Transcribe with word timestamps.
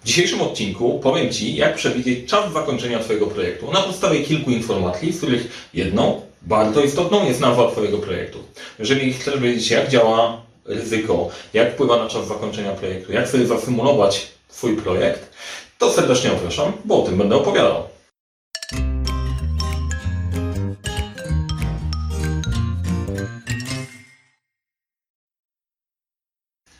W 0.00 0.06
dzisiejszym 0.06 0.40
odcinku 0.40 1.00
powiem 1.02 1.32
Ci, 1.32 1.56
jak 1.56 1.74
przewidzieć 1.74 2.30
czas 2.30 2.52
zakończenia 2.52 2.98
Twojego 2.98 3.26
projektu 3.26 3.72
na 3.72 3.80
podstawie 3.80 4.20
kilku 4.20 4.50
informacji, 4.50 5.12
z 5.12 5.18
których 5.18 5.68
jedną, 5.74 6.22
bardzo 6.42 6.82
istotną, 6.82 7.26
jest 7.26 7.40
nazwa 7.40 7.70
Twojego 7.70 7.98
projektu. 7.98 8.38
Jeżeli 8.78 9.12
chcesz 9.12 9.40
wiedzieć, 9.40 9.70
jak 9.70 9.88
działa 9.88 10.42
ryzyko, 10.64 11.28
jak 11.54 11.72
wpływa 11.72 11.98
na 11.98 12.08
czas 12.08 12.26
zakończenia 12.28 12.72
projektu, 12.72 13.12
jak 13.12 13.28
sobie 13.28 13.46
zasymulować 13.46 14.26
Twój 14.48 14.76
projekt, 14.76 15.30
to 15.78 15.92
serdecznie 15.92 16.30
zapraszam, 16.30 16.72
bo 16.84 17.02
o 17.02 17.06
tym 17.06 17.18
będę 17.18 17.36
opowiadał. 17.36 17.89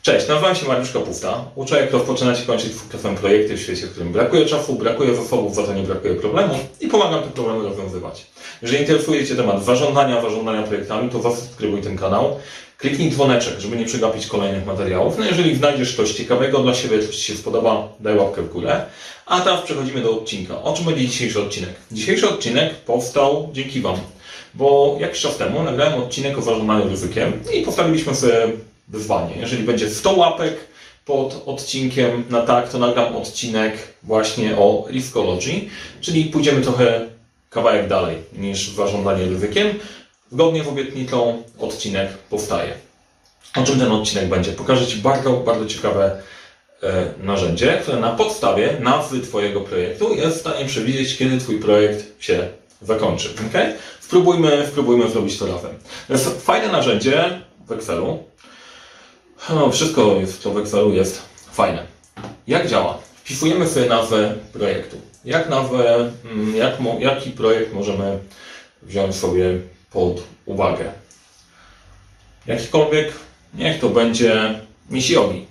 Cześć, 0.01 0.27
nazywam 0.27 0.55
się 0.55 0.67
Mariusz 0.67 0.91
Kapusta. 0.91 1.45
Uczę, 1.55 1.81
jak 1.81 1.91
rozpoczynać 1.91 2.41
i 2.41 2.45
kończyć 2.45 2.73
czasem 2.91 3.15
projekty 3.15 3.57
w 3.57 3.61
świecie, 3.61 3.87
w 3.87 3.91
którym 3.91 4.11
brakuje 4.11 4.45
czasu, 4.45 4.75
brakuje 4.75 5.15
zasobów, 5.15 5.55
za 5.55 5.63
to 5.63 5.73
nie 5.73 5.83
brakuje 5.83 6.15
problemów 6.15 6.57
i 6.79 6.87
pomagam 6.87 7.23
te 7.23 7.29
problemy 7.29 7.63
rozwiązywać. 7.63 8.25
Jeżeli 8.61 8.81
interesuje 8.81 9.27
Cię 9.27 9.35
temat 9.35 9.65
zarządzania, 9.65 10.21
zarządzania 10.21 10.63
projektami, 10.63 11.09
to 11.09 11.21
zasubskrybuj 11.21 11.81
ten 11.81 11.97
kanał. 11.97 12.39
Kliknij 12.77 13.11
dzwoneczek, 13.11 13.59
żeby 13.59 13.77
nie 13.77 13.85
przegapić 13.85 14.27
kolejnych 14.27 14.65
materiałów. 14.65 15.17
No 15.17 15.25
jeżeli 15.25 15.55
znajdziesz 15.55 15.95
coś 15.95 16.11
ciekawego 16.11 16.59
dla 16.59 16.73
siebie, 16.73 16.99
coś 16.99 17.15
Ci 17.15 17.23
się 17.23 17.35
spodoba, 17.35 17.87
daj 17.99 18.17
łapkę 18.17 18.41
w 18.41 18.49
górę. 18.49 18.85
A 19.25 19.41
teraz 19.41 19.61
przechodzimy 19.61 20.01
do 20.01 20.11
odcinka. 20.11 20.61
O 20.63 20.73
czym 20.73 20.85
będzie 20.85 21.07
dzisiejszy 21.07 21.41
odcinek? 21.41 21.73
Dzisiejszy 21.91 22.29
odcinek 22.29 22.75
powstał 22.75 23.49
dzięki 23.53 23.81
Wam, 23.81 23.95
bo 24.53 24.97
jakiś 24.99 25.21
czas 25.21 25.37
temu 25.37 25.63
nagrałem 25.63 26.01
odcinek 26.01 26.37
o 26.37 26.41
zarządzaniu 26.41 26.89
ryzykiem 26.89 27.33
i 27.53 27.61
postawiliśmy 27.61 28.15
sobie 28.15 28.47
wyzwanie. 28.91 29.35
Jeżeli 29.35 29.63
będzie 29.63 29.89
100 29.89 30.11
łapek 30.11 30.53
pod 31.05 31.43
odcinkiem 31.45 32.23
na 32.29 32.41
tak, 32.41 32.69
to 32.69 32.79
nagram 32.79 33.15
odcinek 33.15 33.73
właśnie 34.03 34.57
o 34.57 34.85
Riskology, 34.89 35.69
czyli 36.01 36.25
pójdziemy 36.25 36.61
trochę 36.61 37.07
kawałek 37.49 37.87
dalej 37.87 38.17
niż 38.33 38.69
zarządzanie 38.69 39.25
ryzykiem. 39.25 39.67
Zgodnie 40.31 40.63
z 40.63 40.67
obietnicą 40.67 41.43
odcinek 41.59 42.09
powstaje. 42.29 42.73
O 43.55 43.63
czym 43.63 43.79
ten 43.79 43.91
odcinek 43.91 44.29
będzie? 44.29 44.51
Pokażę 44.51 44.87
Ci 44.87 44.97
bardzo, 44.97 45.31
bardzo 45.33 45.65
ciekawe 45.65 46.21
e, 46.83 47.05
narzędzie, 47.23 47.79
które 47.81 47.99
na 47.99 48.11
podstawie 48.11 48.77
nazwy 48.79 49.19
Twojego 49.19 49.61
projektu 49.61 50.15
jest 50.15 50.37
w 50.37 50.39
stanie 50.39 50.65
przewidzieć, 50.65 51.17
kiedy 51.17 51.37
Twój 51.37 51.59
projekt 51.59 52.23
się 52.23 52.47
zakończy. 52.81 53.29
Okay? 53.49 53.73
Spróbujmy, 54.01 54.67
spróbujmy 54.67 55.09
zrobić 55.09 55.37
to 55.37 55.45
razem. 55.45 55.71
To 56.07 56.13
jest 56.13 56.45
fajne 56.45 56.71
narzędzie 56.71 57.41
w 57.67 57.71
Excelu, 57.71 58.23
no, 59.49 59.71
wszystko 59.71 60.15
jest, 60.15 60.43
w 60.47 60.57
Excelu 60.57 60.93
jest 60.93 61.21
fajne. 61.51 61.85
Jak 62.47 62.67
działa? 62.67 62.97
Wpisujemy 63.15 63.67
sobie 63.67 63.85
nazwę 63.85 64.35
projektu. 64.53 64.97
Jak 65.25 65.49
nazwę, 65.49 66.11
mm, 66.25 66.55
jak, 66.55 66.73
jaki 66.99 67.31
projekt 67.31 67.73
możemy 67.73 68.19
wziąć 68.81 69.15
sobie 69.15 69.59
pod 69.91 70.23
uwagę? 70.45 70.91
Jakikolwiek, 72.47 73.13
niech 73.53 73.79
to 73.79 73.89
będzie 73.89 74.59
Misiogi. 74.89 75.45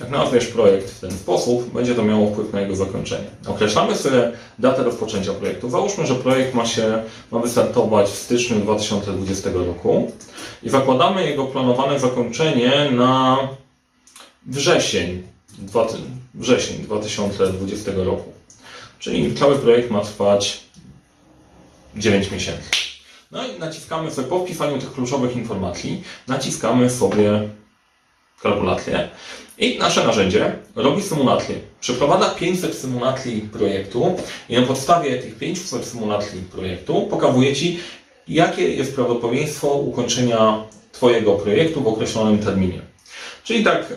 Jak 0.00 0.10
nazwiesz 0.10 0.46
projekt 0.46 0.90
w 0.90 1.00
ten 1.00 1.12
sposób, 1.12 1.72
będzie 1.72 1.94
to 1.94 2.02
miało 2.02 2.30
wpływ 2.30 2.52
na 2.52 2.60
jego 2.60 2.76
zakończenie. 2.76 3.24
Określamy 3.46 3.96
sobie 3.96 4.32
datę 4.58 4.82
rozpoczęcia 4.82 5.32
projektu. 5.32 5.70
Załóżmy, 5.70 6.06
że 6.06 6.14
projekt 6.14 6.54
ma 6.54 6.66
się 6.66 7.02
ma 7.30 7.38
wystartować 7.38 8.08
w 8.08 8.18
styczniu 8.18 8.60
2020 8.60 9.50
roku 9.52 10.12
i 10.62 10.70
zakładamy 10.70 11.30
jego 11.30 11.44
planowane 11.44 12.00
zakończenie 12.00 12.90
na 12.90 13.38
wrzesień, 14.46 15.22
wrzesień 16.34 16.78
2020 16.78 17.92
roku. 17.96 18.32
Czyli 18.98 19.34
cały 19.34 19.58
projekt 19.58 19.90
ma 19.90 20.00
trwać 20.00 20.60
9 21.96 22.30
miesięcy. 22.30 22.70
No 23.30 23.46
i 23.46 23.58
naciskamy 23.58 24.10
sobie 24.10 24.28
po 24.28 24.44
wpisaniu 24.44 24.78
tych 24.78 24.92
kluczowych 24.92 25.36
informacji, 25.36 26.02
naciskamy 26.28 26.90
sobie 26.90 27.48
kalkulację 28.42 29.08
i 29.58 29.78
nasze 29.78 30.06
narzędzie 30.06 30.52
robi 30.76 31.02
symulację. 31.02 31.54
Przeprowadza 31.80 32.30
500 32.30 32.74
symulacji 32.74 33.48
projektu 33.52 34.16
i 34.48 34.56
na 34.56 34.62
podstawie 34.62 35.18
tych 35.18 35.34
500 35.34 35.84
symulacji 35.84 36.40
projektu 36.40 37.06
pokazuje 37.10 37.56
Ci, 37.56 37.78
jakie 38.28 38.74
jest 38.74 38.94
prawdopodobieństwo 38.94 39.68
ukończenia 39.68 40.62
Twojego 40.92 41.32
projektu 41.32 41.82
w 41.82 41.86
określonym 41.86 42.38
terminie. 42.38 42.80
Czyli 43.44 43.64
tak 43.64 43.96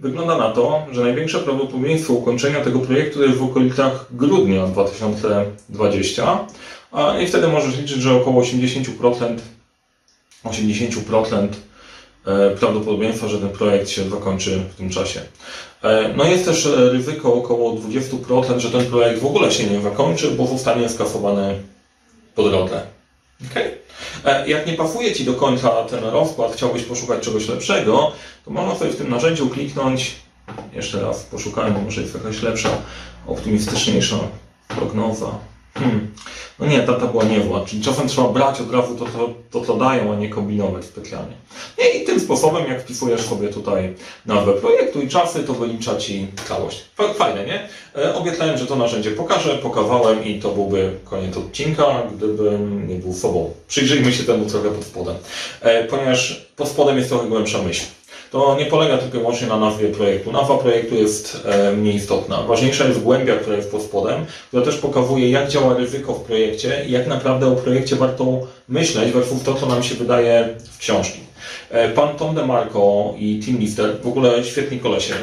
wygląda 0.00 0.38
na 0.38 0.50
to, 0.50 0.86
że 0.92 1.02
największe 1.02 1.38
prawdopodobieństwo 1.38 2.12
ukończenia 2.12 2.60
tego 2.60 2.78
projektu 2.78 3.22
jest 3.22 3.38
w 3.38 3.44
okolicach 3.44 4.06
grudnia 4.10 4.66
2020, 4.66 6.38
a 6.92 7.18
i 7.18 7.26
wtedy 7.26 7.48
możesz 7.48 7.76
liczyć, 7.76 8.02
że 8.02 8.14
około 8.14 8.42
80% 8.42 9.36
80% 10.44 11.48
E, 11.48 11.73
prawdopodobieństwa, 12.60 13.28
że 13.28 13.38
ten 13.38 13.48
projekt 13.48 13.88
się 13.88 14.10
zakończy 14.10 14.60
w 14.70 14.74
tym 14.74 14.90
czasie. 14.90 15.20
E, 15.82 16.14
no 16.16 16.24
jest 16.24 16.44
też 16.44 16.68
ryzyko 16.74 17.34
około 17.34 17.72
20%, 17.72 18.58
że 18.58 18.70
ten 18.70 18.86
projekt 18.86 19.20
w 19.20 19.26
ogóle 19.26 19.52
się 19.52 19.64
nie 19.64 19.80
zakończy, 19.80 20.30
bo 20.30 20.46
zostanie 20.46 20.88
skasowany 20.88 21.62
po 22.34 22.42
drodze. 22.42 22.82
Okay? 23.50 23.78
E, 24.24 24.48
jak 24.48 24.66
nie 24.66 24.72
pasuje 24.72 25.12
Ci 25.12 25.24
do 25.24 25.34
końca 25.34 25.70
ten 25.84 26.04
rozkład, 26.04 26.52
chciałbyś 26.52 26.82
poszukać 26.82 27.24
czegoś 27.24 27.48
lepszego, 27.48 28.12
to 28.44 28.50
można 28.50 28.74
sobie 28.74 28.90
w 28.90 28.96
tym 28.96 29.10
narzędziu 29.10 29.48
kliknąć, 29.48 30.14
jeszcze 30.72 31.00
raz 31.00 31.22
poszukajmy, 31.22 31.82
może 31.82 32.00
jest 32.00 32.14
jakaś 32.14 32.42
lepsza, 32.42 32.70
optymistyczniejsza 33.26 34.16
prognoza. 34.68 35.30
Hmm. 35.74 36.10
No 36.58 36.66
nie, 36.66 36.80
ta, 36.80 36.92
była 36.92 37.24
niezła. 37.24 37.64
Czyli 37.66 37.82
czasem 37.82 38.08
trzeba 38.08 38.28
brać 38.28 38.60
od 38.60 38.72
razu 38.72 38.96
to, 38.96 39.04
to, 39.04 39.30
to, 39.50 39.66
co 39.66 39.76
dają, 39.76 40.12
a 40.12 40.16
nie 40.16 40.28
kombinować 40.28 40.84
specjalnie. 40.84 41.34
I 41.78 42.04
tym 42.04 42.20
sposobem, 42.20 42.66
jak 42.68 42.82
wpisujesz 42.82 43.20
sobie 43.20 43.48
tutaj 43.48 43.94
nazwę 44.26 44.52
projektu 44.52 45.00
i 45.00 45.08
czasy, 45.08 45.44
to 45.44 45.54
wylicza 45.54 45.96
Ci 45.96 46.26
całość. 46.48 46.84
Fajne, 47.18 47.46
nie? 47.46 47.68
E, 47.96 48.14
obiecałem, 48.14 48.58
że 48.58 48.66
to 48.66 48.76
narzędzie 48.76 49.10
pokażę, 49.10 49.58
pokazałem 49.58 50.24
i 50.24 50.40
to 50.40 50.50
byłby 50.50 50.90
koniec 51.04 51.36
odcinka, 51.36 52.02
gdybym 52.16 52.88
nie 52.88 52.94
był 52.94 53.12
sobą. 53.12 53.52
Przyjrzyjmy 53.68 54.12
się 54.12 54.24
temu 54.24 54.46
trochę 54.46 54.70
pod 54.70 54.84
spodem. 54.84 55.16
E, 55.60 55.84
ponieważ 55.84 56.46
pod 56.56 56.68
spodem 56.68 56.96
jest 56.96 57.08
trochę 57.08 57.28
głębsza 57.28 57.62
myśl 57.62 57.84
to 58.34 58.56
nie 58.58 58.66
polega 58.66 58.98
tylko 58.98 59.16
i 59.16 59.20
wyłącznie 59.20 59.46
na 59.46 59.56
nazwie 59.56 59.88
projektu. 59.88 60.32
Nazwa 60.32 60.58
projektu 60.58 60.94
jest 60.94 61.42
e, 61.44 61.72
mniej 61.72 61.94
istotna. 61.94 62.42
Ważniejsza 62.42 62.84
jest 62.84 63.02
głębia, 63.02 63.36
która 63.36 63.56
jest 63.56 63.70
pod 63.70 63.82
spodem, 63.82 64.24
która 64.48 64.64
też 64.64 64.76
pokazuje, 64.76 65.30
jak 65.30 65.48
działa 65.48 65.74
ryzyko 65.74 66.14
w 66.14 66.20
projekcie 66.20 66.84
i 66.88 66.92
jak 66.92 67.06
naprawdę 67.06 67.46
o 67.46 67.56
projekcie 67.56 67.96
warto 67.96 68.40
myśleć 68.68 69.12
versus 69.12 69.42
to, 69.42 69.54
co 69.54 69.66
nam 69.66 69.82
się 69.82 69.94
wydaje 69.94 70.48
w 70.72 70.78
książki. 70.78 71.20
E, 71.70 71.88
pan 71.88 72.16
Tom 72.16 72.34
DeMarco 72.34 73.14
i 73.18 73.40
Tim 73.44 73.58
Lister, 73.58 74.00
w 74.02 74.08
ogóle 74.08 74.44
świetni 74.44 74.78
kolesie. 74.78 75.14
E, 75.14 75.18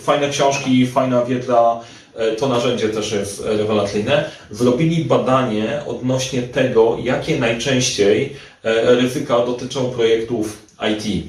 fajne 0.00 0.28
książki, 0.28 0.86
fajna 0.86 1.24
wiedza, 1.24 1.80
to 2.38 2.48
narzędzie 2.48 2.88
też 2.88 3.12
jest 3.12 3.44
rewelacyjne. 3.44 4.30
Zrobili 4.50 5.04
badanie 5.04 5.80
odnośnie 5.86 6.42
tego, 6.42 6.96
jakie 7.02 7.38
najczęściej 7.38 8.36
ryzyka 8.84 9.46
dotyczą 9.46 9.90
projektów 9.90 10.58
IT 10.92 11.26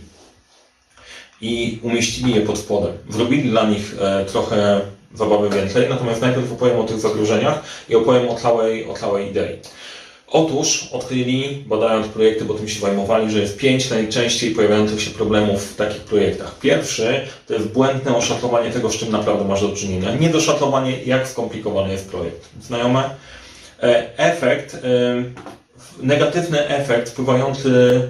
i 1.42 1.80
umieścili 1.84 2.36
je 2.36 2.42
pod 2.42 2.58
spodem. 2.58 2.94
Zrobili 3.10 3.50
dla 3.50 3.70
nich 3.70 3.96
e, 4.02 4.26
trochę 4.26 4.82
zabawy 5.16 5.50
więcej, 5.50 5.90
natomiast 5.90 6.22
najpierw 6.22 6.52
opowiem 6.52 6.80
o 6.80 6.84
tych 6.84 7.00
zagrożeniach 7.00 7.64
i 7.90 7.96
opowiem 7.96 8.30
o 8.30 8.36
całej, 8.36 8.90
o 8.90 8.94
całej 8.94 9.30
idei. 9.30 9.58
Otóż 10.28 10.90
odkryli, 10.92 11.64
badając 11.68 12.08
projekty, 12.08 12.46
bo 12.46 12.54
tym 12.54 12.68
się 12.68 12.80
zajmowali, 12.80 13.32
że 13.32 13.40
jest 13.40 13.58
pięć 13.58 13.90
najczęściej 13.90 14.52
pojawiających 14.52 15.02
się 15.02 15.12
problemów 15.12 15.64
w 15.64 15.76
takich 15.76 16.02
projektach. 16.02 16.60
Pierwszy 16.60 17.28
to 17.48 17.54
jest 17.54 17.68
błędne 17.68 18.16
oszacowanie 18.16 18.72
tego, 18.72 18.90
z 18.90 18.98
czym 18.98 19.12
naprawdę 19.12 19.46
masz 19.46 19.62
do 19.62 19.70
czynienia. 19.70 20.16
Niedoszacowanie, 20.16 21.04
jak 21.04 21.28
skomplikowany 21.28 21.92
jest 21.92 22.10
projekt. 22.10 22.50
Znajome? 22.62 23.10
E, 23.84 24.18
efekt, 24.18 24.76
e, 24.76 24.78
negatywny 26.04 26.68
efekt 26.68 27.10
wpływający 27.10 28.02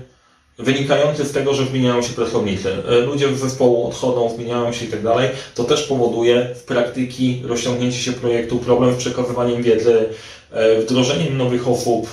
wynikający 0.59 1.25
z 1.25 1.31
tego, 1.31 1.53
że 1.53 1.65
zmieniają 1.65 2.01
się 2.01 2.13
pracownicy. 2.13 2.73
E, 2.87 2.99
ludzie 2.99 3.35
z 3.35 3.39
zespołu 3.39 3.87
odchodzą, 3.87 4.35
zmieniają 4.35 4.73
się 4.73 4.85
i 4.85 4.87
tak 4.87 5.03
dalej. 5.03 5.29
To 5.55 5.63
też 5.63 5.83
powoduje 5.83 6.55
w 6.55 6.63
praktyki 6.63 7.41
rozciągnięcie 7.45 7.97
się 7.97 8.11
projektu, 8.11 8.59
problem 8.59 8.93
z 8.93 8.97
przekazywaniem 8.97 9.63
wiedzy, 9.63 10.05
e, 10.51 10.81
wdrożeniem 10.81 11.37
nowych 11.37 11.67
osób, 11.67 12.07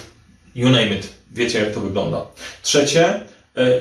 you 0.55 0.71
name 0.71 0.95
it. 0.95 1.09
Wiecie, 1.33 1.59
jak 1.59 1.75
to 1.75 1.81
wygląda. 1.81 2.27
Trzecie, 2.63 3.21
e, 3.57 3.81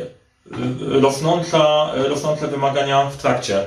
rosnąca, 1.01 1.91
rosnące 1.95 2.47
wymagania 2.47 3.09
w 3.09 3.17
trakcie. 3.17 3.59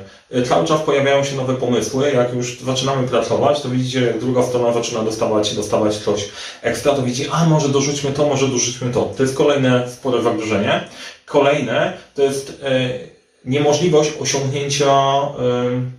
Cały 0.48 0.66
czas 0.66 0.80
pojawiają 0.80 1.24
się 1.24 1.36
nowe 1.36 1.54
pomysły. 1.54 2.12
Jak 2.12 2.34
już 2.34 2.60
zaczynamy 2.60 3.08
pracować, 3.08 3.60
to 3.60 3.68
widzicie, 3.68 4.00
jak 4.00 4.20
druga 4.20 4.42
strona 4.42 4.72
zaczyna 4.72 5.02
dostawać, 5.02 5.54
dostawać 5.54 5.96
coś 5.96 6.28
ekstra, 6.62 6.92
to 6.92 7.02
widzi, 7.02 7.28
a 7.32 7.44
może 7.44 7.68
dorzućmy 7.68 8.12
to, 8.12 8.26
może 8.26 8.48
dorzućmy 8.48 8.92
to. 8.92 9.12
To 9.16 9.22
jest 9.22 9.36
kolejne 9.36 9.90
spore 9.90 10.22
zagrożenie. 10.22 10.80
Kolejne 11.26 11.92
to 12.14 12.22
jest 12.22 12.60
e, 12.62 12.90
niemożliwość 13.44 14.12
osiągnięcia 14.20 14.92
e, 14.92 15.30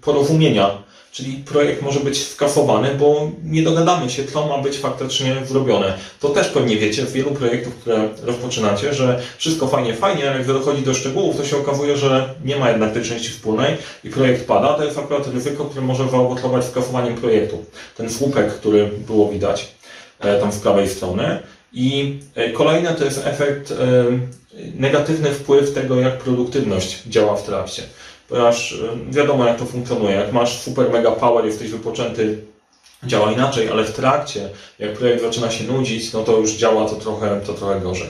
porozumienia 0.01 0.86
czyli 1.17 1.33
projekt 1.33 1.81
może 1.81 1.99
być 1.99 2.27
skasowany, 2.27 2.95
bo 2.95 3.31
nie 3.43 3.63
dogadamy 3.63 4.09
się, 4.09 4.25
co 4.25 4.47
ma 4.47 4.57
być 4.57 4.77
faktycznie 4.77 5.35
zrobione. 5.45 5.93
To 6.19 6.29
też 6.29 6.47
pewnie 6.47 6.77
wiecie 6.77 7.05
z 7.05 7.11
wielu 7.11 7.31
projektów, 7.31 7.75
które 7.75 8.09
rozpoczynacie, 8.23 8.93
że 8.93 9.21
wszystko 9.37 9.67
fajnie, 9.67 9.93
fajnie, 9.93 10.29
ale 10.29 10.43
gdy 10.43 10.53
dochodzi 10.53 10.81
do 10.81 10.93
szczegółów, 10.93 11.37
to 11.37 11.45
się 11.45 11.57
okazuje, 11.57 11.97
że 11.97 12.29
nie 12.45 12.55
ma 12.55 12.69
jednak 12.69 12.93
tej 12.93 13.03
części 13.03 13.29
wspólnej 13.29 13.77
i 14.03 14.09
projekt 14.09 14.47
pada. 14.47 14.73
To 14.73 14.83
jest 14.83 14.97
akurat 14.97 15.27
ryzyko, 15.27 15.65
które 15.65 15.85
może 15.85 16.09
zaowocować 16.09 16.65
skasowaniem 16.65 17.15
projektu. 17.15 17.65
Ten 17.97 18.09
słupek, 18.09 18.53
który 18.53 18.89
było 19.07 19.29
widać 19.29 19.67
e, 20.19 20.39
tam 20.39 20.51
z 20.51 20.59
prawej 20.59 20.89
strony. 20.89 21.39
I 21.73 22.19
e, 22.35 22.51
kolejne 22.51 22.93
to 22.93 23.05
jest 23.05 23.21
efekt, 23.25 23.71
e, 23.71 23.75
negatywny 24.75 25.31
wpływ 25.31 25.73
tego, 25.73 25.95
jak 25.95 26.17
produktywność 26.17 27.03
działa 27.07 27.35
w 27.35 27.43
trakcie 27.43 27.83
ponieważ 28.29 28.77
wiadomo 29.09 29.45
jak 29.45 29.57
to 29.57 29.65
funkcjonuje. 29.65 30.15
Jak 30.15 30.33
masz 30.33 30.59
super 30.59 30.91
mega 30.91 31.11
power, 31.11 31.45
jesteś 31.45 31.69
wypoczęty, 31.69 32.37
działa 33.03 33.31
inaczej, 33.31 33.69
ale 33.69 33.83
w 33.83 33.95
trakcie, 33.95 34.49
jak 34.79 34.93
projekt 34.93 35.21
zaczyna 35.21 35.51
się 35.51 35.63
nudzić, 35.63 36.13
no 36.13 36.23
to 36.23 36.37
już 36.37 36.51
działa 36.51 36.89
to 36.89 36.95
trochę, 36.95 37.41
to 37.45 37.53
trochę 37.53 37.79
gorzej. 37.79 38.09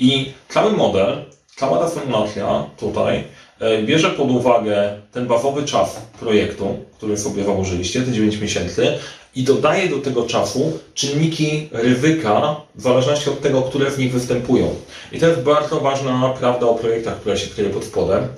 I 0.00 0.32
cały 0.48 0.72
model, 0.72 1.24
cała 1.56 1.78
ta 1.78 1.88
symulacja 1.88 2.66
tutaj 2.76 3.24
y, 3.62 3.82
bierze 3.82 4.10
pod 4.10 4.30
uwagę 4.30 5.00
ten 5.12 5.26
bazowy 5.26 5.62
czas 5.62 5.96
projektu, 6.20 6.76
który 6.96 7.16
sobie 7.16 7.44
założyliście, 7.44 8.02
te 8.02 8.12
9 8.12 8.36
miesięcy, 8.36 8.98
i 9.34 9.42
dodaje 9.42 9.88
do 9.88 9.98
tego 9.98 10.22
czasu 10.22 10.78
czynniki 10.94 11.68
ryzyka 11.72 12.56
w 12.74 12.82
zależności 12.82 13.30
od 13.30 13.40
tego, 13.40 13.62
które 13.62 13.90
w 13.90 13.98
nich 13.98 14.12
występują. 14.12 14.74
I 15.12 15.18
to 15.18 15.26
jest 15.26 15.40
bardzo 15.40 15.80
ważna 15.80 16.34
prawda 16.40 16.66
o 16.66 16.74
projektach, 16.74 17.20
która 17.20 17.36
się 17.36 17.50
kryje 17.50 17.70
pod 17.70 17.84
spodem. 17.84 18.28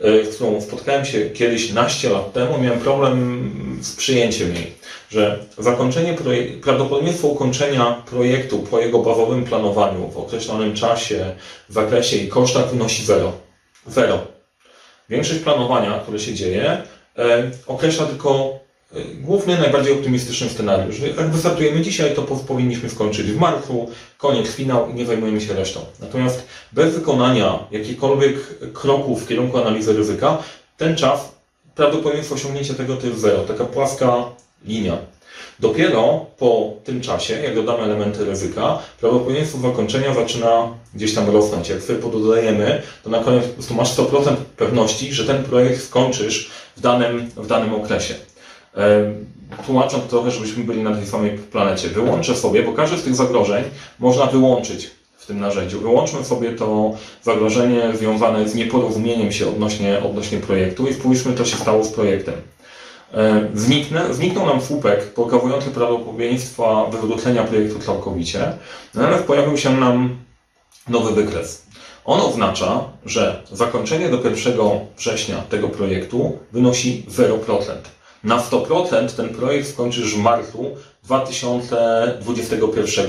E, 0.00 0.24
z 0.32 0.34
którą 0.34 0.60
spotkałem 0.60 1.04
się 1.04 1.30
kiedyś 1.30 1.72
naście 1.72 2.10
lat 2.10 2.32
temu, 2.32 2.58
miałem 2.58 2.80
problem 2.80 3.78
z 3.82 3.96
przyjęciem 3.96 4.54
jej, 4.54 4.72
że 5.10 5.38
zakończenie 5.58 6.16
prawdopodobieństwo 6.62 7.28
ukończenia 7.28 8.02
projektu 8.10 8.58
po 8.58 8.80
jego 8.80 8.98
bazowym 8.98 9.44
planowaniu 9.44 10.08
w 10.08 10.16
określonym 10.16 10.74
czasie, 10.74 11.34
w 11.68 11.72
zakresie 11.72 12.16
i 12.16 12.28
kosztach 12.28 12.70
wynosi 12.70 13.04
zero. 13.04 13.32
Zero. 13.86 14.18
Większość 15.08 15.40
planowania, 15.40 15.98
które 15.98 16.18
się 16.18 16.34
dzieje, 16.34 16.82
e, 17.18 17.50
określa 17.66 18.06
tylko 18.06 18.61
Główny, 19.20 19.58
najbardziej 19.58 19.92
optymistyczny 19.92 20.48
scenariusz. 20.48 20.98
Jak 20.98 21.30
wystartujemy 21.30 21.80
dzisiaj, 21.80 22.14
to 22.14 22.22
powinniśmy 22.22 22.90
skończyć 22.90 23.26
w 23.26 23.38
marcu, 23.38 23.90
koniec, 24.18 24.48
finał 24.48 24.90
i 24.90 24.94
nie 24.94 25.06
zajmujemy 25.06 25.40
się 25.40 25.54
resztą. 25.54 25.80
Natomiast 26.00 26.46
bez 26.72 26.94
wykonania 26.94 27.58
jakichkolwiek 27.70 28.36
kroków 28.72 29.24
w 29.24 29.28
kierunku 29.28 29.58
analizy 29.58 29.92
ryzyka, 29.92 30.38
ten 30.76 30.96
czas, 30.96 31.32
prawdopodobieństwo 31.74 32.34
osiągnięcia 32.34 32.74
tego 32.74 32.96
to 32.96 33.06
jest 33.06 33.20
zero, 33.20 33.38
taka 33.38 33.64
płaska 33.64 34.24
linia. 34.64 34.96
Dopiero 35.60 36.26
po 36.38 36.72
tym 36.84 37.00
czasie, 37.00 37.42
jak 37.42 37.54
dodamy 37.54 37.82
elementy 37.82 38.24
ryzyka, 38.24 38.78
prawdopodobieństwo 39.00 39.58
zakończenia 39.58 40.14
zaczyna 40.14 40.68
gdzieś 40.94 41.14
tam 41.14 41.30
rosnąć. 41.30 41.68
Jak 41.68 41.82
sobie 41.82 41.98
pododajemy, 41.98 42.82
to 43.04 43.10
na 43.10 43.18
koniec 43.18 43.44
po 43.68 43.74
masz 43.74 43.96
100% 43.96 44.36
pewności, 44.56 45.12
że 45.12 45.24
ten 45.24 45.44
projekt 45.44 45.82
skończysz 45.82 46.50
w 46.76 46.80
danym, 46.80 47.30
w 47.36 47.46
danym 47.46 47.74
okresie. 47.74 48.14
Tłumacząc 49.66 50.04
trochę, 50.04 50.30
żebyśmy 50.30 50.64
byli 50.64 50.82
na 50.82 50.96
tej 50.96 51.06
samej 51.06 51.30
planecie. 51.30 51.88
Wyłączę 51.88 52.36
sobie, 52.36 52.62
bo 52.62 52.72
każde 52.72 52.98
z 52.98 53.02
tych 53.02 53.14
zagrożeń 53.14 53.64
można 53.98 54.26
wyłączyć 54.26 54.90
w 55.16 55.26
tym 55.26 55.40
narzędziu. 55.40 55.80
Wyłączmy 55.80 56.24
sobie 56.24 56.52
to 56.52 56.92
zagrożenie 57.22 57.96
związane 57.96 58.48
z 58.48 58.54
nieporozumieniem 58.54 59.32
się 59.32 59.48
odnośnie, 59.48 60.02
odnośnie 60.04 60.38
projektu 60.38 60.86
i 60.86 60.94
spójrzmy, 60.94 61.34
co 61.34 61.44
się 61.44 61.56
stało 61.56 61.84
z 61.84 61.92
projektem. 61.92 62.34
Zniknę, 63.54 64.14
zniknął 64.14 64.46
nam 64.46 64.62
słupek 64.62 65.14
pokazujący 65.14 65.70
prawdopodobieństwa 65.70 66.86
wywrócenia 66.86 67.44
projektu 67.44 67.78
całkowicie, 67.78 68.52
natomiast 68.94 69.24
pojawił 69.24 69.56
się 69.56 69.76
nam 69.76 70.16
nowy 70.88 71.12
wykres. 71.12 71.66
On 72.04 72.20
oznacza, 72.20 72.84
że 73.06 73.42
zakończenie 73.52 74.08
do 74.08 74.16
1 74.16 74.54
września 74.96 75.36
tego 75.36 75.68
projektu 75.68 76.38
wynosi 76.52 77.06
0% 77.10 77.38
na 78.24 78.38
100% 78.38 79.16
ten 79.16 79.28
projekt 79.28 79.68
skończysz 79.68 80.14
w 80.14 80.18
marcu 80.18 80.70
2021 81.04 83.06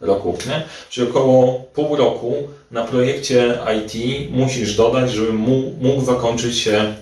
roku. 0.00 0.38
Nie? 0.46 0.62
Czyli 0.90 1.10
około 1.10 1.64
pół 1.74 1.96
roku 1.96 2.34
na 2.70 2.84
projekcie 2.84 3.58
IT 3.78 3.92
musisz 4.30 4.76
dodać, 4.76 5.12
żeby 5.12 5.32
mógł 5.80 6.04
zakończyć 6.04 6.58
się 6.58 6.94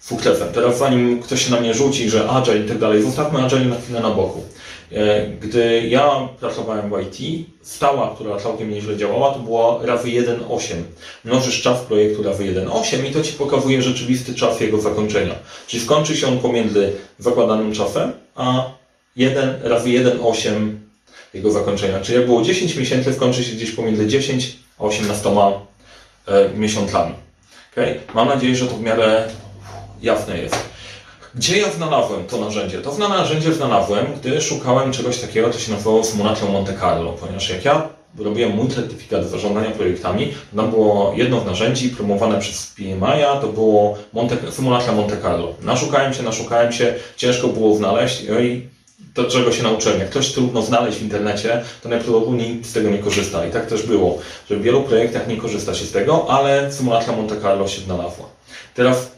sukcesem. 0.00 0.48
Teraz 0.52 0.78
zanim 0.78 1.22
ktoś 1.22 1.44
się 1.44 1.50
na 1.50 1.60
mnie 1.60 1.74
rzuci, 1.74 2.10
że 2.10 2.28
Agile 2.28 2.58
i 2.58 2.68
tak 2.68 2.78
dalej, 2.78 3.02
zostawmy 3.02 3.44
Agile 3.44 3.64
na 3.64 3.76
chwilę 3.76 4.00
na 4.00 4.10
boku. 4.10 4.42
E, 4.92 5.26
gdy 5.26 5.88
ja 5.88 6.28
pracowałem 6.40 6.90
w 6.90 7.00
IT, 7.00 7.46
stała, 7.62 8.14
która 8.14 8.36
całkiem 8.36 8.70
nieźle 8.70 8.96
działała, 8.96 9.34
to 9.34 9.38
była 9.38 9.86
razy 9.86 10.08
1.8. 10.08 10.74
Mnożysz 11.24 11.62
czas 11.62 11.80
projektu 11.80 12.22
razy 12.22 12.44
1.8 12.44 13.06
i 13.10 13.10
to 13.10 13.22
Ci 13.22 13.32
pokazuje 13.32 13.82
rzeczywisty 13.82 14.34
czas 14.34 14.60
jego 14.60 14.80
zakończenia. 14.80 15.34
Czyli 15.66 15.82
skończy 15.82 16.16
się 16.16 16.28
on 16.28 16.38
pomiędzy 16.38 16.92
zakładanym 17.18 17.72
czasem, 17.72 18.12
a 18.34 18.70
1 19.16 19.54
razy 19.62 19.88
1.8 19.88 20.70
jego 21.34 21.50
zakończenia. 21.50 22.00
Czyli 22.00 22.18
jak 22.18 22.26
było 22.26 22.42
10 22.42 22.76
miesięcy, 22.76 23.14
skończy 23.14 23.44
się 23.44 23.52
gdzieś 23.52 23.70
pomiędzy 23.70 24.06
10 24.06 24.56
a 24.78 24.84
18 24.84 25.30
e, 26.26 26.48
miesiącami. 26.54 27.14
Okay? 27.72 28.00
Mam 28.14 28.28
nadzieję, 28.28 28.56
że 28.56 28.66
to 28.66 28.76
w 28.76 28.80
miarę 28.80 29.28
jasne 30.02 30.38
jest. 30.38 30.75
Gdzie 31.36 31.58
ja 31.58 31.70
znalazłem 31.70 32.24
to 32.26 32.40
narzędzie? 32.40 32.78
To 32.78 32.98
narzędzie 32.98 33.52
znalazłem, 33.52 34.06
gdy 34.20 34.40
szukałem 34.40 34.92
czegoś 34.92 35.18
takiego, 35.18 35.50
co 35.50 35.58
się 35.58 35.72
nazywało 35.72 36.04
symulacją 36.04 36.52
Monte 36.52 36.74
Carlo, 36.80 37.12
ponieważ 37.12 37.50
jak 37.50 37.64
ja 37.64 37.88
robiłem 38.18 38.56
mój 38.56 38.68
certyfikat 38.68 39.26
zarządzania 39.26 39.70
projektami, 39.70 40.34
tam 40.56 40.70
było 40.70 41.12
jedno 41.16 41.40
z 41.40 41.44
narzędzi 41.44 41.88
promowane 41.88 42.38
przez 42.38 42.66
PMI, 42.66 43.22
to 43.40 43.48
było 43.48 43.98
Monte, 44.12 44.36
Monte 44.96 45.16
Carlo. 45.22 45.54
Naszukałem 45.62 46.14
się, 46.14 46.22
naszukałem 46.22 46.72
się, 46.72 46.94
ciężko 47.16 47.48
było 47.48 47.76
znaleźć 47.76 48.22
i 48.22 48.68
to, 49.14 49.24
czego 49.24 49.52
się 49.52 49.62
nauczyłem. 49.62 49.98
Jak 49.98 50.10
ktoś 50.10 50.32
trudno 50.32 50.62
znaleźć 50.62 50.98
w 50.98 51.02
internecie, 51.02 51.62
to 51.82 51.88
najprawdopodobniej 51.88 52.64
z 52.64 52.72
tego 52.72 52.90
nie 52.90 52.98
korzysta. 52.98 53.46
I 53.46 53.50
tak 53.50 53.66
też 53.66 53.82
było, 53.82 54.18
że 54.50 54.56
w 54.56 54.62
wielu 54.62 54.82
projektach 54.82 55.28
nie 55.28 55.36
korzysta 55.36 55.74
się 55.74 55.84
z 55.84 55.92
tego, 55.92 56.26
ale 56.30 56.72
symulacja 56.72 57.12
Monte 57.12 57.40
Carlo 57.40 57.68
się 57.68 57.80
znalazła. 57.80 58.26
Teraz 58.74 59.15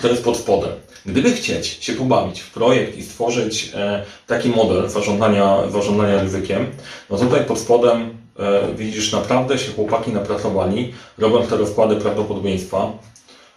to 0.00 0.08
jest 0.08 0.24
pod 0.24 0.36
spodem. 0.36 0.70
Gdyby 1.06 1.32
chcieć 1.32 1.66
się 1.66 1.92
pobawić 1.92 2.40
w 2.40 2.50
projekt 2.50 2.98
i 2.98 3.02
stworzyć 3.02 3.70
e, 3.74 4.02
taki 4.26 4.48
model 4.48 4.88
zarządzania, 4.88 5.58
zarządzania 5.70 6.22
ryzykiem, 6.22 6.66
no 7.10 7.18
tutaj 7.18 7.44
pod 7.44 7.58
spodem 7.58 8.18
e, 8.38 8.74
widzisz 8.74 9.12
naprawdę 9.12 9.58
się 9.58 9.72
chłopaki 9.72 10.12
napracowali, 10.12 10.94
robią 11.18 11.46
te 11.46 11.56
rozkłady 11.56 11.96
prawdopodobieństwa, 11.96 12.92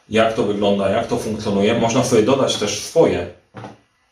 jak 0.09 0.33
to 0.33 0.43
wygląda, 0.43 0.89
jak 0.89 1.07
to 1.07 1.17
funkcjonuje. 1.17 1.79
Można 1.79 2.03
sobie 2.03 2.23
dodać 2.23 2.55
też 2.55 2.79
swoje 2.79 3.27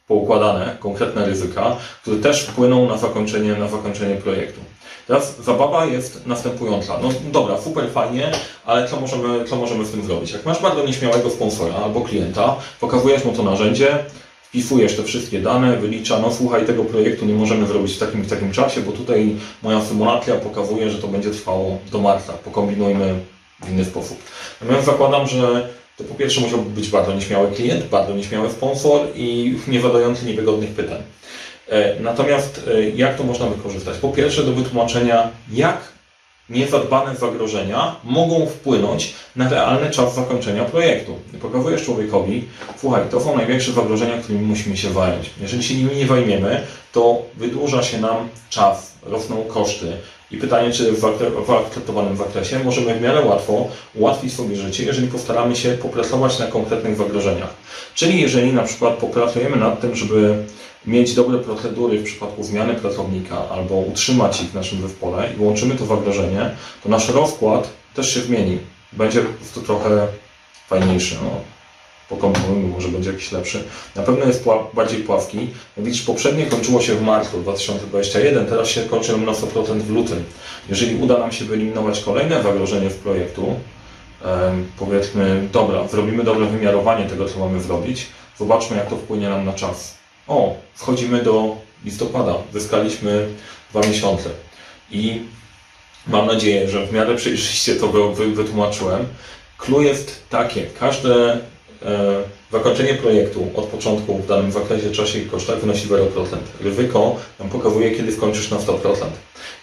poukładane, 0.08 0.78
konkretne 0.80 1.26
ryzyka, 1.26 1.78
które 2.02 2.18
też 2.18 2.44
wpłyną 2.44 2.88
na 2.88 2.98
zakończenie, 2.98 3.56
na 3.56 3.68
zakończenie 3.68 4.16
projektu. 4.16 4.60
Teraz 5.08 5.38
zabawa 5.42 5.86
jest 5.86 6.26
następująca. 6.26 7.00
No 7.04 7.10
dobra, 7.32 7.62
super 7.62 7.90
fajnie, 7.92 8.32
ale 8.66 8.88
co 8.88 9.00
możemy, 9.00 9.46
co 9.46 9.56
możemy 9.56 9.86
z 9.86 9.92
tym 9.92 10.06
zrobić? 10.06 10.32
Jak 10.32 10.46
masz 10.46 10.62
bardzo 10.62 10.86
nieśmiałego 10.86 11.30
sponsora 11.30 11.76
albo 11.76 12.02
klienta, 12.02 12.56
pokazujesz 12.80 13.26
mu 13.26 13.34
to 13.34 13.44
narzędzie, 13.44 14.00
wpisujesz 14.44 14.96
te 14.96 15.04
wszystkie 15.04 15.40
dane, 15.40 15.78
wylicza, 15.78 16.20
no 16.20 16.34
słuchaj, 16.34 16.66
tego 16.66 16.84
projektu 16.86 17.26
nie 17.26 17.34
możemy 17.34 17.68
zrobić 17.68 17.94
w 17.94 18.00
takim 18.00 18.22
w 18.22 18.30
takim 18.30 18.52
czasie, 18.52 18.82
bo 18.82 18.92
tutaj 18.92 19.36
moja 19.64 19.82
symulacja 19.82 20.36
pokazuje, 20.36 20.90
że 20.90 20.98
to 20.98 21.08
będzie 21.08 21.32
trwało 21.32 21.78
do 21.92 22.00
marca. 22.00 22.34
Pokombinujmy 22.34 23.16
w 23.64 23.70
inny 23.70 23.86
sposób. 23.86 24.18
Natomiast 24.62 24.86
zakładam, 24.86 25.28
że 25.28 25.70
to 25.98 26.04
po 26.04 26.16
pierwsze 26.16 26.42
musiałby 26.42 26.70
być 26.70 26.90
bardzo 26.90 27.14
nieśmiały 27.14 27.52
klient, 27.52 27.86
bardzo 27.86 28.14
nieśmiały 28.14 28.50
sponsor 28.50 29.02
i 29.16 29.56
nie 29.68 29.82
zadający 29.82 30.26
niewygodnych 30.26 30.70
pytań. 30.70 31.02
E, 31.70 32.00
natomiast 32.00 32.62
e, 32.68 32.90
jak 32.90 33.18
to 33.18 33.24
można 33.24 33.46
wykorzystać? 33.46 33.98
Po 33.98 34.10
pierwsze 34.10 34.44
do 34.44 34.54
wytłumaczenia, 34.54 35.30
jak 35.52 35.94
niezadbane 36.50 37.16
zagrożenia 37.16 37.96
mogą 38.04 38.46
wpłynąć 38.46 39.14
na 39.36 39.50
realny 39.50 39.92
czas 39.92 40.16
zakończenia 40.16 40.66
projektu. 40.66 41.20
Pokazujesz 41.42 41.84
człowiekowi, 41.84 42.48
słuchaj, 42.78 43.02
to 43.12 43.22
są 43.22 43.38
największe 43.38 43.72
zagrożenia, 43.72 44.18
którymi 44.18 44.46
musimy 44.46 44.78
się 44.78 44.94
zająć. 44.94 45.30
Jeżeli 45.42 45.64
się 45.64 45.76
nimi 45.76 45.96
nie 45.96 46.08
zajmiemy, 46.08 46.62
to 46.92 47.22
wydłuża 47.38 47.84
się 47.84 48.02
nam 48.02 48.30
czas, 48.50 48.93
rosną 49.06 49.44
koszty. 49.44 49.98
I 50.32 50.38
pytanie, 50.38 50.72
czy 50.72 50.92
w 51.46 51.52
akceptowanym 51.52 52.18
zakresie 52.18 52.64
możemy 52.64 52.96
w 52.96 53.02
miarę 53.02 53.26
łatwo 53.26 53.68
ułatwić 53.96 54.34
sobie 54.34 54.56
życie, 54.56 54.84
jeżeli 54.84 55.08
postaramy 55.08 55.56
się 55.56 55.72
popracować 55.72 56.40
na 56.40 56.48
konkretnych 56.48 56.96
zagrożeniach. 56.96 57.54
Czyli 57.96 58.22
jeżeli 58.22 58.54
na 58.54 58.64
przykład 58.64 58.94
popracujemy 58.94 59.58
nad 59.58 59.82
tym, 59.82 59.96
żeby 59.96 60.44
mieć 60.86 61.14
dobre 61.14 61.38
procedury 61.40 62.00
w 62.00 62.04
przypadku 62.04 62.44
zmiany 62.44 62.74
pracownika 62.74 63.50
albo 63.50 63.76
utrzymać 63.76 64.42
ich 64.42 64.50
w 64.50 64.54
naszym 64.54 64.82
zespole 64.82 65.30
i 65.34 65.36
włączymy 65.36 65.76
to 65.76 65.86
zagrożenie, 65.86 66.52
to 66.84 66.90
nasz 66.90 67.10
rozkład 67.10 67.70
też 67.94 68.14
się 68.14 68.22
zmieni. 68.22 68.60
Będzie 68.94 69.22
po 69.22 69.34
prostu 69.34 69.62
trochę 69.62 70.08
fajniejszy. 70.68 71.16
No. 71.24 71.30
Pokombinujmy, 72.10 72.68
może 72.68 72.88
będzie 72.88 73.12
jakiś 73.12 73.32
lepszy. 73.32 73.64
Na 73.96 74.04
pewno 74.04 74.26
jest 74.26 74.44
pła 74.44 74.68
bardziej 74.74 75.00
pławki. 75.04 75.38
Jak 75.78 75.86
widzisz, 75.86 76.02
poprzednie 76.02 76.46
kończyło 76.46 76.82
się 76.82 76.96
w 76.96 77.02
marcu 77.02 77.42
2021, 77.42 78.46
teraz 78.46 78.68
się 78.68 78.82
kończy 78.82 79.18
na 79.18 79.32
100% 79.32 79.80
w 79.82 79.90
lutym. 79.90 80.24
Jeżeli 80.70 80.96
uda 80.96 81.18
nam 81.20 81.32
się 81.32 81.46
wyeliminować 81.46 82.00
kolejne 82.00 82.44
zagrożenie 82.44 82.90
w 82.90 82.96
projektu, 82.98 83.56
powiedzmy, 84.80 85.48
dobra, 85.52 85.88
zrobimy 85.88 86.24
dobre 86.24 86.46
wymiarowanie 86.46 87.06
tego, 87.06 87.30
co 87.30 87.40
mamy 87.40 87.62
zrobić, 87.62 88.06
zobaczmy, 88.40 88.78
jak 88.78 88.90
to 88.90 88.96
wpłynie 88.96 89.30
nam 89.30 89.46
na 89.46 89.54
czas. 89.54 89.94
O, 90.28 90.56
wchodzimy 90.76 91.24
do 91.24 91.56
listopada, 91.86 92.34
zyskaliśmy 92.54 93.28
dwa 93.72 93.82
miesiące 93.88 94.30
i 94.92 95.22
mam 96.08 96.28
nadzieję, 96.28 96.70
że 96.70 96.86
w 96.88 96.94
miarę 96.94 97.16
przejrzyście 97.16 97.76
to 97.76 97.88
wy- 97.88 98.14
wy- 98.16 98.32
wytłumaczyłem. 98.36 99.06
Clue 99.58 99.82
jest 99.82 100.30
takie, 100.30 100.66
każde 100.80 101.40
e, 101.86 102.24
zakończenie 102.52 102.94
projektu 102.94 103.48
od 103.56 103.66
początku 103.66 104.18
w 104.18 104.28
danym 104.28 104.52
zakresie, 104.52 104.92
czasie 104.92 105.20
i 105.20 105.26
kosztach 105.26 105.60
wynosi 105.60 105.88
0%. 105.88 106.00
Ryzyko 106.62 107.16
nam 107.40 107.50
pokazuje, 107.50 107.92
kiedy 107.92 108.12
skończysz 108.12 108.52
na 108.52 108.58
100%. 108.58 108.96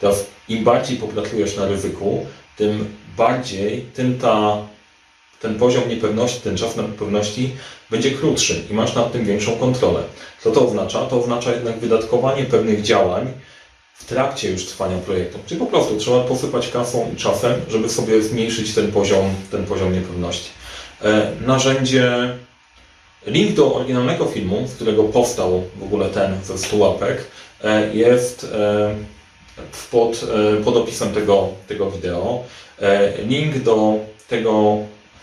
Teraz 0.00 0.26
im 0.48 0.64
bardziej 0.64 0.96
popracujesz 0.96 1.56
na 1.56 1.66
ryzyku, 1.66 2.26
tym 2.56 2.84
bardziej, 3.16 3.80
tym 3.94 4.18
ta, 4.18 4.56
ten 5.40 5.54
poziom 5.54 5.88
niepewności, 5.88 6.40
ten 6.40 6.56
czas 6.56 6.76
niepewności 6.76 7.52
będzie 7.90 8.10
krótszy 8.10 8.62
i 8.70 8.74
masz 8.74 8.94
nad 8.94 9.12
tym 9.12 9.24
większą 9.24 9.52
kontrolę. 9.52 10.02
Co 10.42 10.50
to 10.50 10.66
oznacza? 10.68 11.06
To 11.06 11.20
oznacza 11.20 11.52
jednak 11.52 11.78
wydatkowanie 11.78 12.44
pewnych 12.44 12.82
działań 12.82 13.32
w 13.94 14.04
trakcie 14.04 14.50
już 14.50 14.66
trwania 14.66 14.98
projektu. 14.98 15.38
Czyli 15.46 15.60
po 15.60 15.66
prostu 15.66 15.96
trzeba 15.96 16.20
posypać 16.20 16.68
kasą 16.68 17.10
i 17.14 17.16
czasem, 17.16 17.52
żeby 17.68 17.88
sobie 17.88 18.22
zmniejszyć 18.22 18.74
ten 18.74 18.92
poziom, 18.92 19.34
ten 19.50 19.66
poziom 19.66 19.92
niepewności. 19.92 20.50
E, 21.04 21.32
narzędzie, 21.46 22.28
link 23.26 23.54
do 23.54 23.74
oryginalnego 23.74 24.26
filmu, 24.26 24.68
z 24.68 24.74
którego 24.74 25.04
powstał 25.04 25.62
w 25.76 25.82
ogóle 25.82 26.08
ten 26.08 26.44
ze 26.44 26.58
100 26.58 26.76
łapek, 26.76 27.24
e, 27.64 27.94
jest 27.94 28.44
e, 28.44 28.94
pod, 29.90 30.24
pod 30.64 30.76
opisem 30.76 31.14
tego, 31.14 31.48
tego 31.68 31.90
wideo. 31.90 32.44
Link 33.26 33.58
do 33.58 33.98
tego 34.28 34.76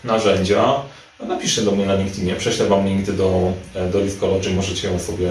narzędzia 0.04 0.82
no, 1.20 1.26
napiszcie 1.26 1.62
do 1.62 1.72
mnie 1.72 1.86
na 1.86 1.94
LinkedInie, 1.94 2.34
prześlę 2.36 2.66
Wam 2.66 2.86
link 2.86 3.10
do, 3.10 3.52
do 3.92 4.00
Riskology, 4.00 4.50
możecie 4.50 4.88
ją 4.88 4.98
sobie, 4.98 5.30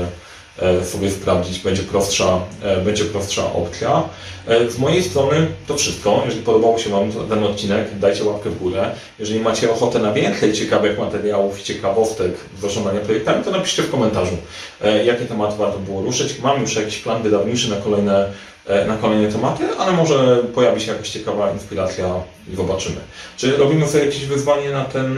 sobie 0.84 1.12
sprawdzić, 1.12 1.60
będzie 1.60 1.84
prostsza, 1.84 2.40
e, 2.64 2.78
będzie 2.82 3.06
prostsza 3.06 3.54
opcja. 3.54 4.04
E, 4.48 4.70
Z 4.70 4.78
mojej 4.80 5.04
strony 5.04 5.48
to 5.68 5.76
wszystko. 5.78 6.22
Jeżeli 6.26 6.44
podobał 6.44 6.80
się 6.80 6.90
Wam 6.90 7.12
ten 7.30 7.44
odcinek, 7.44 8.00
dajcie 8.00 8.24
łapkę 8.24 8.50
w 8.50 8.60
górę. 8.60 8.92
Jeżeli 9.20 9.40
macie 9.40 9.72
ochotę 9.72 10.00
na 10.00 10.14
więcej 10.14 10.54
ciekawych 10.54 11.00
materiałów 11.00 11.60
i 11.60 11.64
ciekawostek 11.64 12.32
z 12.58 12.62
zarządzania 12.62 13.00
projektami, 13.00 13.44
to 13.44 13.52
napiszcie 13.52 13.84
w 13.84 13.92
komentarzu, 13.92 14.38
e, 14.84 15.06
jakie 15.06 15.26
tematy 15.26 15.58
warto 15.58 15.80
było 15.80 16.02
ruszyć. 16.02 16.40
Mam 16.40 16.62
już 16.62 16.76
jakiś 16.76 16.98
plan 16.98 17.24
wydawniczy 17.24 17.70
na 17.70 17.76
kolejne, 17.76 18.26
e, 18.68 18.86
na 18.86 18.98
kolejne 18.98 19.32
tematy, 19.32 19.64
ale 19.80 19.92
może 19.92 20.38
pojawi 20.56 20.82
się 20.82 20.92
jakaś 20.92 21.10
ciekawa 21.10 21.52
inspiracja 21.52 22.14
i 22.54 22.56
zobaczymy. 22.56 22.98
Czy 23.38 23.58
robimy 23.58 23.88
sobie 23.88 24.06
jakieś 24.06 24.26
wyzwanie 24.26 24.70
na 24.70 24.86
ten 24.86 25.18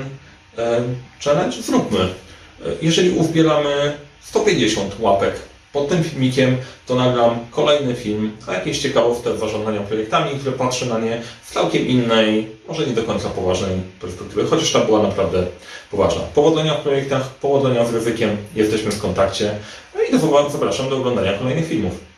e, 0.58 0.82
challenge? 1.24 1.62
Zróbmy. 1.62 2.00
E, 2.00 2.06
Jeżeli 2.82 3.10
uzbieramy 3.10 3.98
150 4.22 5.00
łapek 5.00 5.34
pod 5.74 5.90
tym 5.90 6.04
filmikiem, 6.04 6.58
to 6.86 6.96
nagram 6.96 7.40
kolejny 7.52 7.96
film 7.96 8.32
o 8.48 8.54
jakiejś 8.54 8.80
ciekawostek 8.80 9.38
zarządzania 9.38 9.80
projektami, 9.80 10.40
które 10.40 10.52
patrzę 10.52 10.86
na 10.86 11.00
nie 11.00 11.22
z 11.46 11.52
całkiem 11.52 11.88
innej, 11.88 12.48
może 12.68 12.88
nie 12.88 12.94
do 12.94 13.04
końca 13.04 13.30
poważnej 13.30 13.72
perspektywy, 14.02 14.48
chociaż 14.48 14.72
ta 14.72 14.80
była 14.80 15.04
naprawdę 15.04 15.46
poważna. 15.92 16.22
Powodzenia 16.22 16.74
w 16.74 16.82
projektach, 16.82 17.30
powodzenia 17.30 17.86
z 17.86 17.94
ryzykiem, 17.94 18.38
jesteśmy 18.56 18.92
w 18.92 19.02
kontakcie. 19.02 19.56
No 19.96 20.02
i 20.02 20.12
do, 20.12 20.50
zapraszam 20.50 20.90
do 20.90 20.98
oglądania 20.98 21.34
kolejnych 21.34 21.68
filmów. 21.68 22.09